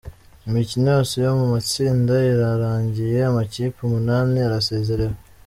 [0.47, 5.17] Imikino yose yo mu matsinda irarangiye, amakipe umunani arasezerewe.